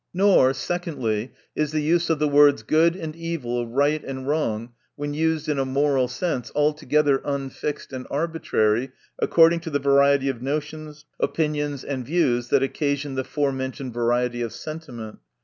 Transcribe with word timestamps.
Nor, 0.15 0.55
secondly, 0.55 1.31
is 1.55 1.73
the 1.73 1.83
use 1.83 2.09
of 2.09 2.17
the 2.17 2.27
words, 2.27 2.63
good 2.63 2.95
and 2.95 3.15
evil, 3.15 3.67
right 3.67 4.03
and 4.03 4.27
wrong, 4.27 4.73
when 4.95 5.13
used 5.13 5.47
in 5.47 5.59
a 5.59 5.63
moral 5.63 6.07
sense, 6.07 6.51
altogether 6.55 7.21
unfixed 7.23 7.93
and 7.93 8.07
arbitrary, 8.09 8.93
according 9.19 9.59
to 9.59 9.69
the 9.69 9.77
variety 9.77 10.27
of 10.27 10.41
notions, 10.41 11.05
opinions, 11.19 11.83
and 11.83 12.03
views, 12.03 12.47
that 12.49 12.63
occasion 12.63 13.13
the 13.13 13.23
forementioned 13.23 13.93
variety 13.93 14.41
of 14.41 14.53
sentiment. 14.53 15.19